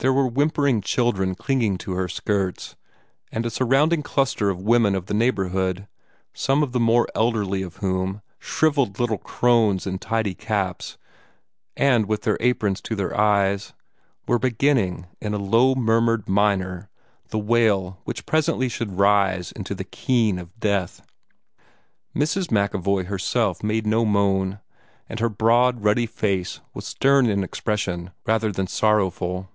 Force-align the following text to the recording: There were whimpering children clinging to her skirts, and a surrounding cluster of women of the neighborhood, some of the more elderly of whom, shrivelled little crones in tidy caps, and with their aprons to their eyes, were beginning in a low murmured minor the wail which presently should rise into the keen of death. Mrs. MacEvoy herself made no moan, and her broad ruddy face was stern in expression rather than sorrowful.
There 0.00 0.14
were 0.14 0.26
whimpering 0.28 0.80
children 0.80 1.34
clinging 1.34 1.76
to 1.80 1.92
her 1.92 2.08
skirts, 2.08 2.74
and 3.30 3.44
a 3.44 3.50
surrounding 3.50 4.02
cluster 4.02 4.48
of 4.48 4.58
women 4.58 4.94
of 4.94 5.04
the 5.06 5.12
neighborhood, 5.12 5.88
some 6.32 6.62
of 6.62 6.72
the 6.72 6.80
more 6.80 7.06
elderly 7.14 7.60
of 7.60 7.76
whom, 7.76 8.22
shrivelled 8.38 8.98
little 8.98 9.18
crones 9.18 9.86
in 9.86 9.98
tidy 9.98 10.32
caps, 10.32 10.96
and 11.76 12.06
with 12.06 12.22
their 12.22 12.38
aprons 12.40 12.80
to 12.80 12.94
their 12.96 13.14
eyes, 13.14 13.74
were 14.26 14.38
beginning 14.38 15.06
in 15.20 15.34
a 15.34 15.38
low 15.38 15.74
murmured 15.74 16.26
minor 16.26 16.88
the 17.28 17.38
wail 17.38 18.00
which 18.04 18.24
presently 18.24 18.70
should 18.70 18.98
rise 18.98 19.52
into 19.52 19.74
the 19.74 19.84
keen 19.84 20.38
of 20.38 20.58
death. 20.58 21.06
Mrs. 22.16 22.50
MacEvoy 22.50 23.04
herself 23.04 23.62
made 23.62 23.86
no 23.86 24.06
moan, 24.06 24.60
and 25.10 25.20
her 25.20 25.28
broad 25.28 25.84
ruddy 25.84 26.06
face 26.06 26.58
was 26.72 26.86
stern 26.86 27.26
in 27.26 27.44
expression 27.44 28.12
rather 28.24 28.50
than 28.50 28.66
sorrowful. 28.66 29.50